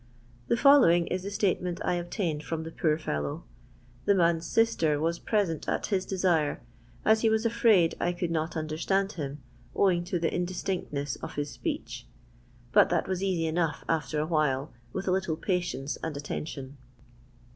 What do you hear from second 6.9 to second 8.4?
as he was afiraid I could